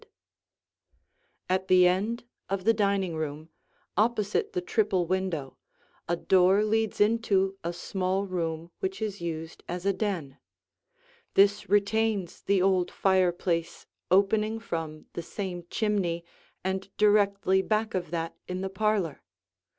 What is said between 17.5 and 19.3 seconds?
back of that in the parlor.